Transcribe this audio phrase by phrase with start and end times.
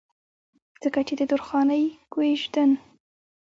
[0.83, 2.71] ځکه چې د درخانۍ کويژدن